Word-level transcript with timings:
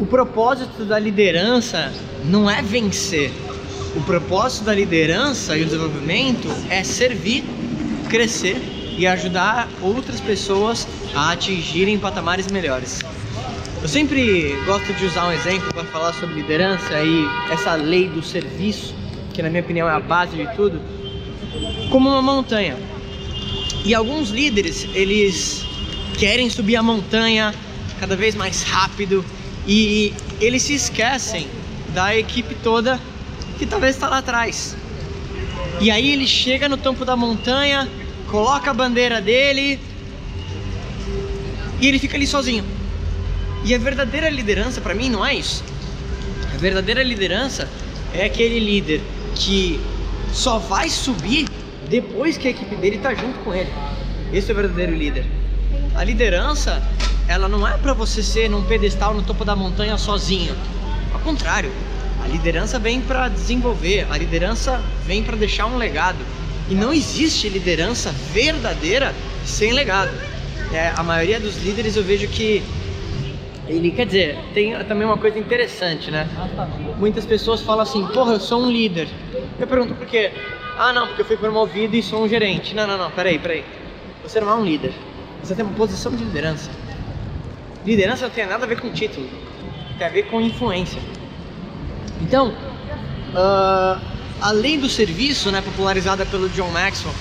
o 0.00 0.06
propósito 0.06 0.86
da 0.86 0.98
liderança 0.98 1.92
não 2.24 2.50
é 2.50 2.62
vencer. 2.62 3.30
O 3.94 4.00
propósito 4.00 4.64
da 4.64 4.74
liderança 4.74 5.56
e 5.58 5.62
o 5.62 5.64
desenvolvimento 5.66 6.48
é 6.70 6.82
servir, 6.82 7.44
crescer 8.08 8.56
e 8.96 9.06
ajudar 9.06 9.68
outras 9.82 10.18
pessoas 10.18 10.88
a 11.14 11.32
atingirem 11.32 11.98
patamares 11.98 12.50
melhores. 12.50 13.00
Eu 13.82 13.88
sempre 13.88 14.54
gosto 14.64 14.90
de 14.94 15.04
usar 15.04 15.28
um 15.28 15.32
exemplo 15.32 15.72
para 15.74 15.84
falar 15.84 16.14
sobre 16.14 16.36
liderança 16.36 16.94
e 17.02 17.24
essa 17.50 17.74
lei 17.74 18.08
do 18.08 18.22
serviço, 18.22 18.94
que 19.34 19.42
na 19.42 19.50
minha 19.50 19.62
opinião 19.62 19.88
é 19.88 19.92
a 19.92 20.00
base 20.00 20.34
de 20.34 20.46
tudo, 20.56 20.80
como 21.90 22.08
uma 22.08 22.22
montanha. 22.22 22.76
E 23.84 23.94
alguns 23.94 24.30
líderes, 24.30 24.86
eles 24.94 25.64
querem 26.18 26.48
subir 26.48 26.76
a 26.76 26.82
montanha 26.82 27.54
cada 27.98 28.16
vez 28.16 28.34
mais 28.34 28.62
rápido 28.62 29.24
e 29.66 30.12
eles 30.40 30.62
se 30.62 30.74
esquecem 30.74 31.48
da 31.94 32.16
equipe 32.16 32.54
toda 32.54 33.00
que 33.58 33.66
talvez 33.66 33.94
está 33.94 34.08
lá 34.08 34.18
atrás. 34.18 34.76
E 35.80 35.90
aí 35.90 36.10
ele 36.10 36.26
chega 36.26 36.68
no 36.68 36.76
topo 36.76 37.04
da 37.04 37.16
montanha, 37.16 37.88
coloca 38.30 38.70
a 38.70 38.74
bandeira 38.74 39.20
dele 39.20 39.78
e 41.80 41.86
ele 41.86 41.98
fica 41.98 42.16
ali 42.16 42.26
sozinho. 42.26 42.64
E 43.64 43.74
a 43.74 43.78
verdadeira 43.78 44.28
liderança 44.30 44.80
para 44.80 44.94
mim 44.94 45.10
não 45.10 45.24
é 45.24 45.34
isso. 45.34 45.62
A 46.54 46.56
verdadeira 46.56 47.02
liderança 47.02 47.68
é 48.14 48.24
aquele 48.24 48.58
líder 48.58 49.00
que 49.34 49.80
só 50.32 50.58
vai 50.58 50.88
subir 50.88 51.48
depois 51.88 52.36
que 52.36 52.48
a 52.48 52.50
equipe 52.50 52.76
dele 52.76 52.96
está 52.96 53.14
junto 53.14 53.38
com 53.40 53.54
ele. 53.54 53.70
Esse 54.32 54.50
é 54.50 54.52
o 54.52 54.56
verdadeiro 54.56 54.94
líder. 54.94 55.24
A 55.94 56.04
liderança, 56.04 56.82
ela 57.30 57.48
não 57.48 57.64
é 57.66 57.78
para 57.78 57.92
você 57.92 58.24
ser 58.24 58.50
num 58.50 58.64
pedestal 58.64 59.14
no 59.14 59.22
topo 59.22 59.44
da 59.44 59.54
montanha 59.54 59.96
sozinho. 59.96 60.52
Ao 61.14 61.20
contrário, 61.20 61.70
a 62.24 62.26
liderança 62.26 62.76
vem 62.76 63.00
para 63.00 63.28
desenvolver, 63.28 64.04
a 64.10 64.18
liderança 64.18 64.82
vem 65.06 65.22
para 65.22 65.36
deixar 65.36 65.66
um 65.66 65.76
legado. 65.76 66.18
E 66.68 66.74
não 66.74 66.92
existe 66.92 67.48
liderança 67.48 68.10
verdadeira 68.32 69.14
sem 69.44 69.72
legado. 69.72 70.10
É, 70.72 70.92
a 70.96 71.04
maioria 71.04 71.38
dos 71.38 71.62
líderes 71.62 71.94
eu 71.94 72.02
vejo 72.02 72.26
que 72.26 72.64
ele 73.68 73.92
quer 73.92 74.06
dizer, 74.06 74.36
tem 74.52 74.76
também 74.84 75.06
uma 75.06 75.16
coisa 75.16 75.38
interessante, 75.38 76.10
né? 76.10 76.28
Muitas 76.98 77.24
pessoas 77.24 77.60
falam 77.60 77.82
assim, 77.82 78.04
porra, 78.08 78.32
eu 78.32 78.40
sou 78.40 78.60
um 78.60 78.68
líder. 78.68 79.06
Eu 79.56 79.68
pergunto 79.68 79.94
por 79.94 80.06
quê? 80.08 80.32
Ah, 80.76 80.92
não, 80.92 81.06
porque 81.06 81.22
eu 81.22 81.26
fui 81.26 81.36
promovido 81.36 81.94
e 81.94 82.02
sou 82.02 82.24
um 82.24 82.28
gerente. 82.28 82.74
Não, 82.74 82.88
não, 82.88 82.98
não, 82.98 83.10
peraí, 83.12 83.38
peraí. 83.38 83.64
Você 84.24 84.40
não 84.40 84.50
é 84.50 84.54
um 84.56 84.64
líder. 84.64 84.92
Você 85.44 85.54
tem 85.54 85.64
uma 85.64 85.74
posição 85.74 86.10
de 86.10 86.24
liderança. 86.24 86.68
Liderança 87.84 88.24
não 88.26 88.34
tem 88.34 88.46
nada 88.46 88.64
a 88.64 88.68
ver 88.68 88.80
com 88.80 88.92
título, 88.92 89.28
tem 89.96 90.06
a 90.06 90.10
ver 90.10 90.24
com 90.24 90.40
influência. 90.40 91.00
Então, 92.20 92.48
uh, 92.48 94.00
a 94.40 94.50
lei 94.52 94.76
do 94.76 94.88
serviço, 94.88 95.50
né, 95.50 95.62
popularizada 95.62 96.26
pelo 96.26 96.48
John 96.50 96.70
Maxwell, 96.70 97.14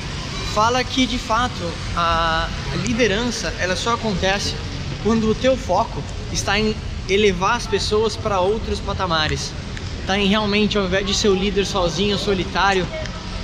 fala 0.53 0.83
que 0.83 1.05
de 1.05 1.17
fato 1.17 1.71
a 1.95 2.49
liderança 2.85 3.53
ela 3.59 3.75
só 3.75 3.93
acontece 3.93 4.55
quando 5.03 5.29
o 5.29 5.35
teu 5.35 5.55
foco 5.55 6.03
está 6.33 6.59
em 6.59 6.75
elevar 7.07 7.55
as 7.55 7.65
pessoas 7.65 8.17
para 8.17 8.39
outros 8.41 8.79
patamares. 8.79 9.53
Está 10.01 10.17
em 10.17 10.27
realmente, 10.27 10.77
ao 10.77 10.85
invés 10.85 11.05
de 11.05 11.13
ser 11.13 11.29
o 11.29 11.35
líder 11.35 11.65
sozinho, 11.65 12.17
solitário, 12.17 12.85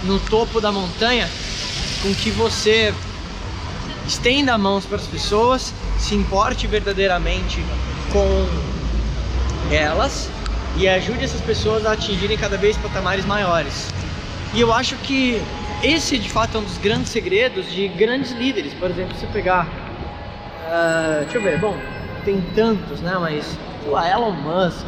no 0.04 0.20
topo 0.20 0.60
da 0.60 0.72
montanha, 0.72 1.30
com 2.02 2.14
que 2.14 2.30
você 2.32 2.94
estenda 4.08 4.58
mãos 4.58 4.86
para 4.86 4.98
as 4.98 5.08
pessoas, 5.08 5.74
se 5.98 6.16
importe 6.16 6.68
verdadeiramente 6.68 7.64
com 8.12 8.48
elas 9.72 10.30
e 10.78 10.88
ajude 10.88 11.24
essas 11.24 11.42
pessoas 11.42 11.86
a 11.86 11.94
atingirem 11.94 12.38
cada 12.38 12.58
vez 12.58 12.78
patamares 12.78 13.26
maiores. 13.26 13.92
E 14.54 14.62
eu 14.62 14.74
acho 14.74 14.96
que 14.98 15.42
esse 15.84 16.18
de 16.18 16.30
fato 16.30 16.58
é 16.58 16.60
um 16.60 16.64
dos 16.64 16.78
grandes 16.78 17.10
segredos 17.10 17.72
de 17.72 17.88
grandes 17.88 18.32
líderes. 18.32 18.74
Por 18.74 18.90
exemplo, 18.90 19.16
se 19.18 19.26
pegar. 19.28 19.68
Uh, 20.68 21.24
deixa 21.24 21.38
eu 21.38 21.42
ver, 21.42 21.60
bom, 21.60 21.78
tem 22.24 22.42
tantos, 22.56 23.02
né? 23.02 23.16
Mas 23.20 23.58
o 23.86 23.98
Elon 23.98 24.32
Musk, 24.32 24.86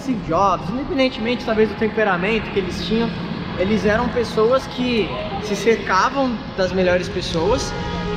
Steve 0.00 0.20
Jobs, 0.26 0.68
independentemente 0.70 1.44
talvez 1.44 1.68
do 1.68 1.74
temperamento 1.76 2.50
que 2.52 2.58
eles 2.58 2.84
tinham, 2.84 3.10
eles 3.58 3.84
eram 3.84 4.08
pessoas 4.10 4.66
que 4.66 5.08
se 5.42 5.56
cercavam 5.56 6.36
das 6.56 6.72
melhores 6.72 7.08
pessoas 7.08 7.72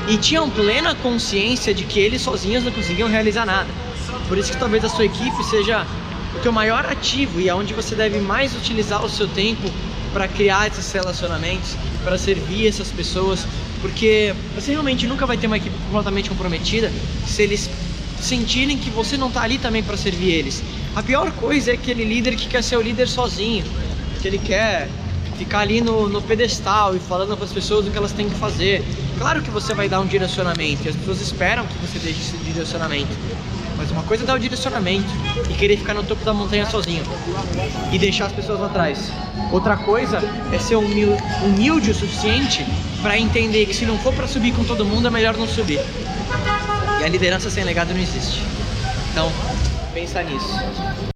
e 0.08 0.18
tinham 0.18 0.50
plena 0.50 0.94
consciência 0.96 1.74
de 1.74 1.84
que 1.84 2.00
eles 2.00 2.22
sozinhos 2.22 2.64
não 2.64 2.72
conseguiam 2.72 3.10
realizar 3.10 3.46
nada. 3.46 3.70
Por 4.28 4.38
isso 4.38 4.52
que 4.52 4.58
talvez 4.58 4.84
a 4.84 4.90
sua 4.90 5.06
equipe 5.06 5.44
seja 5.44 5.86
o 6.36 6.40
teu 6.40 6.52
maior 6.52 6.86
ativo 6.86 7.40
e 7.40 7.50
aonde 7.50 7.74
você 7.74 7.96
deve 7.96 8.20
mais 8.20 8.56
utilizar 8.56 9.04
o 9.04 9.10
seu 9.10 9.28
tempo 9.28 9.70
para 10.12 10.28
criar 10.28 10.68
esses 10.68 10.92
relacionamentos, 10.92 11.76
para 12.04 12.18
servir 12.18 12.68
essas 12.68 12.90
pessoas, 12.90 13.48
porque 13.82 14.34
você 14.56 14.72
realmente 14.72 15.08
nunca 15.08 15.26
vai 15.26 15.38
ter 15.38 15.48
uma 15.48 15.58
equipe 15.58 15.76
completamente 15.86 16.30
comprometida 16.30 16.92
se 17.26 17.42
eles 17.42 17.70
sentirem 18.20 18.78
que 18.78 18.90
você 18.90 19.18
não 19.18 19.28
está 19.28 19.42
ali 19.42 19.58
também 19.58 19.84
para 19.84 19.98
servir 19.98 20.32
eles. 20.32 20.64
A 20.96 21.02
pior 21.02 21.32
coisa 21.34 21.72
é 21.72 21.74
aquele 21.74 22.04
líder 22.04 22.36
que 22.36 22.48
quer 22.48 22.64
ser 22.64 22.78
o 22.78 22.82
líder 22.82 23.08
sozinho, 23.08 23.66
que 24.22 24.28
ele 24.28 24.38
quer 24.38 24.88
ficar 25.38 25.60
ali 25.60 25.82
no, 25.82 26.08
no 26.08 26.22
pedestal 26.22 26.96
e 26.96 27.00
falando 27.00 27.36
para 27.36 27.46
as 27.46 27.52
pessoas 27.52 27.88
o 27.88 27.92
que 27.92 27.98
elas 27.98 28.12
têm 28.12 28.30
que 28.30 28.36
fazer. 28.36 28.84
Claro 29.18 29.42
que 29.42 29.50
você 29.50 29.74
vai 29.74 29.88
dar 29.88 30.00
um 30.00 30.06
direcionamento 30.06 30.86
e 30.86 30.90
as 30.90 30.96
pessoas 30.96 31.22
esperam 31.22 31.66
que 31.66 31.78
você 31.78 32.00
deixe 32.00 32.20
esse 32.20 32.38
direcionamento. 32.38 33.12
Mas 33.78 33.90
uma 33.92 34.04
coisa 34.04 34.24
é 34.24 34.28
dar 34.28 34.36
o 34.36 34.40
direcionamento 34.40 35.10
e 35.50 35.54
querer 35.54 35.78
ficar 35.78 35.94
no 35.94 36.04
topo 36.04 36.24
da 36.24 36.34
montanha 36.34 36.66
sozinho 36.66 37.04
e 37.92 37.98
deixar 37.98 38.28
as 38.28 38.32
pessoas 38.32 38.62
atrás. 38.62 39.12
Outra 39.52 39.78
coisa 39.78 40.20
é 40.52 40.60
ser 40.60 40.76
humilde, 40.76 41.92
o 41.92 41.96
suficiente 41.96 42.66
para 43.02 43.18
entender 43.18 43.66
que 43.66 43.74
se 43.74 43.86
não 43.86 43.98
for 43.98 44.14
para 44.14 44.28
subir 44.28 44.54
com 44.54 44.64
todo 44.64 44.86
mundo 44.86 45.08
é 45.08 45.12
melhor 45.12 45.36
não 45.38 45.48
subir. 45.48 45.80
E 47.00 47.04
a 47.04 47.08
liderança 47.08 47.50
sem 47.50 47.64
legado 47.64 47.94
não 47.94 48.00
existe. 48.00 48.42
Então, 49.12 49.32
pensa 49.94 50.24
nisso. 50.24 51.13